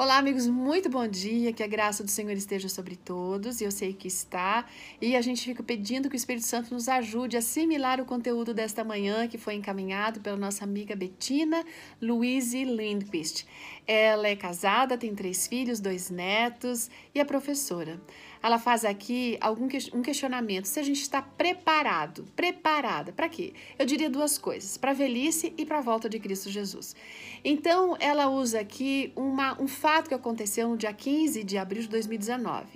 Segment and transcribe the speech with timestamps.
[0.00, 1.52] Olá, amigos, muito bom dia.
[1.52, 3.60] Que a graça do Senhor esteja sobre todos.
[3.60, 4.64] Eu sei que está.
[5.02, 8.54] E a gente fica pedindo que o Espírito Santo nos ajude a assimilar o conteúdo
[8.54, 11.64] desta manhã que foi encaminhado pela nossa amiga Bettina
[12.00, 13.44] Louise Lindquist.
[13.90, 17.98] Ela é casada, tem três filhos, dois netos e é professora.
[18.42, 23.54] Ela faz aqui algum um questionamento se a gente está preparado, preparada para quê?
[23.78, 26.94] Eu diria duas coisas: para a velhice e para a volta de Cristo Jesus.
[27.42, 31.88] Então, ela usa aqui uma, um fato que aconteceu no dia 15 de abril de
[31.88, 32.66] 2019.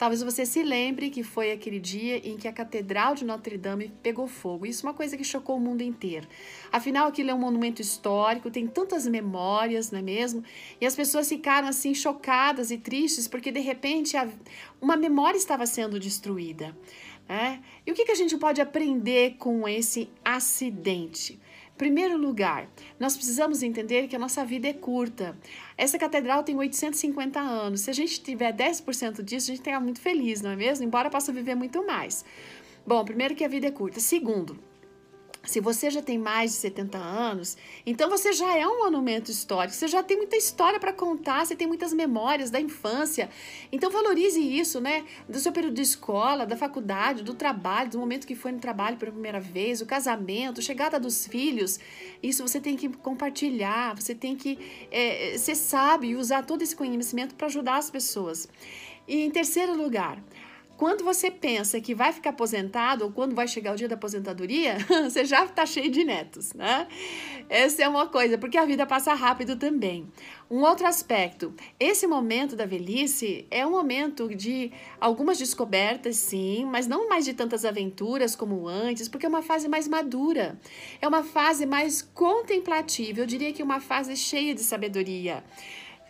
[0.00, 3.92] Talvez você se lembre que foi aquele dia em que a Catedral de Notre Dame
[4.02, 4.64] pegou fogo.
[4.64, 6.26] Isso é uma coisa que chocou o mundo inteiro.
[6.72, 10.42] Afinal, aquilo é um monumento histórico, tem tantas memórias, não é mesmo?
[10.80, 14.16] E as pessoas ficaram assim chocadas e tristes porque de repente
[14.80, 16.74] uma memória estava sendo destruída.
[17.28, 17.62] Né?
[17.86, 21.38] E o que, que a gente pode aprender com esse acidente?
[21.80, 25.34] Primeiro lugar, nós precisamos entender que a nossa vida é curta.
[25.78, 27.80] Essa catedral tem 850 anos.
[27.80, 30.84] Se a gente tiver 10% disso, a gente está muito feliz, não é mesmo?
[30.84, 32.22] Embora possa viver muito mais.
[32.86, 33.98] Bom, primeiro que a vida é curta.
[33.98, 34.58] Segundo,
[35.44, 39.74] se você já tem mais de 70 anos, então você já é um monumento histórico,
[39.74, 43.30] você já tem muita história para contar, você tem muitas memórias da infância.
[43.72, 45.04] Então valorize isso, né?
[45.28, 48.96] Do seu período de escola, da faculdade, do trabalho, do momento que foi no trabalho
[48.98, 51.80] pela primeira vez, o casamento, chegada dos filhos.
[52.22, 54.58] Isso você tem que compartilhar, você tem que
[54.90, 58.46] é, ser sábio e usar todo esse conhecimento para ajudar as pessoas.
[59.08, 60.22] E em terceiro lugar,
[60.80, 64.78] quando você pensa que vai ficar aposentado ou quando vai chegar o dia da aposentadoria,
[65.04, 66.88] você já está cheio de netos, né?
[67.50, 70.10] Essa é uma coisa, porque a vida passa rápido também.
[70.50, 76.86] Um outro aspecto, esse momento da velhice é um momento de algumas descobertas, sim, mas
[76.86, 80.58] não mais de tantas aventuras como antes, porque é uma fase mais madura.
[80.98, 85.44] É uma fase mais contemplativa, eu diria que é uma fase cheia de sabedoria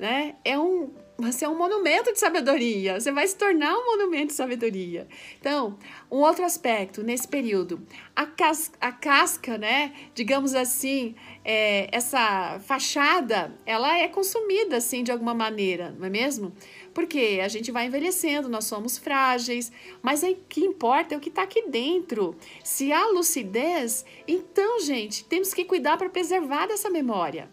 [0.00, 0.34] né?
[0.42, 3.00] É um, você é um monumento de sabedoria.
[3.00, 5.06] Você vai se tornar um monumento de sabedoria.
[5.38, 5.78] Então,
[6.10, 7.80] um outro aspecto nesse período,
[8.14, 9.92] a, cas a casca, né?
[10.14, 11.14] Digamos assim,
[11.44, 16.52] é, essa fachada, ela é consumida assim de alguma maneira, não é mesmo?
[16.92, 19.70] Porque a gente vai envelhecendo, nós somos frágeis,
[20.02, 22.36] mas o que importa é o que está aqui dentro.
[22.64, 27.48] Se há lucidez, então, gente, temos que cuidar para preservar dessa memória.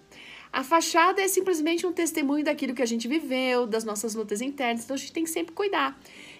[0.58, 4.84] A fachada é simplesmente um testemunho daquilo que a gente viveu, das nossas lutas internas,
[4.84, 5.96] então a gente tem que sempre cuidar.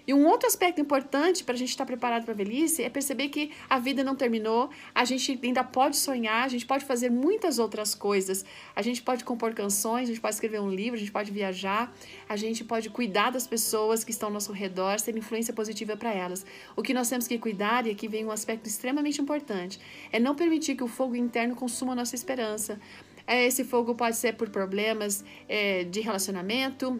[0.08, 3.28] E um outro aspecto importante para a gente estar preparado para a velhice é perceber
[3.28, 7.60] que a vida não terminou, a gente ainda pode sonhar, a gente pode fazer muitas
[7.60, 8.44] outras coisas.
[8.74, 11.94] A gente pode compor canções, a gente pode escrever um livro, a gente pode viajar,
[12.28, 16.12] a gente pode cuidar das pessoas que estão ao nosso redor, ser influência positiva para
[16.12, 16.44] elas.
[16.74, 19.78] O que nós temos que cuidar, e aqui vem um aspecto extremamente importante,
[20.10, 22.80] é não permitir que o fogo interno consuma a nossa esperança.
[23.28, 26.98] É, esse fogo pode ser por problemas é, de relacionamento,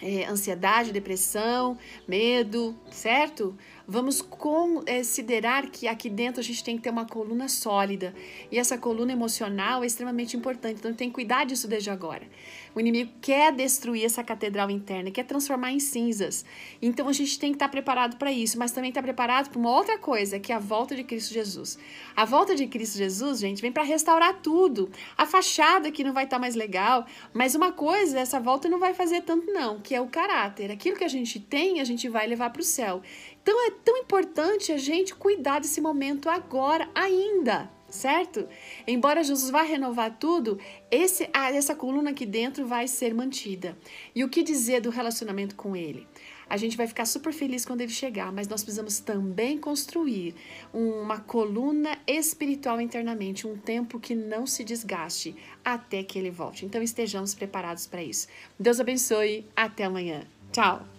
[0.00, 1.76] é, ansiedade, depressão,
[2.06, 3.58] medo, certo?
[3.90, 8.14] Vamos considerar que aqui dentro a gente tem que ter uma coluna sólida.
[8.52, 10.76] E essa coluna emocional é extremamente importante.
[10.78, 12.28] Então tem que cuidar disso desde agora.
[12.74, 16.44] O inimigo quer destruir essa catedral interna, quer transformar em cinzas.
[16.82, 19.74] Então a gente tem que estar preparado para isso, mas também estar preparado para uma
[19.74, 21.78] outra coisa, que é a volta de Cristo Jesus.
[22.14, 24.90] A volta de Cristo Jesus, gente, vem para restaurar tudo.
[25.16, 28.92] A fachada que não vai estar mais legal, mas uma coisa, essa volta não vai
[28.92, 30.70] fazer tanto não, que é o caráter.
[30.70, 33.00] Aquilo que a gente tem, a gente vai levar para o céu.
[33.48, 38.46] Então é tão importante a gente cuidar desse momento agora ainda, certo?
[38.86, 40.58] Embora Jesus vá renovar tudo,
[40.90, 43.74] esse, essa coluna aqui dentro vai ser mantida.
[44.14, 46.06] E o que dizer do relacionamento com Ele?
[46.46, 50.34] A gente vai ficar super feliz quando ele chegar, mas nós precisamos também construir
[50.70, 56.66] uma coluna espiritual internamente, um tempo que não se desgaste até que ele volte.
[56.66, 58.28] Então estejamos preparados para isso.
[58.60, 60.26] Deus abençoe, até amanhã.
[60.52, 60.97] Tchau!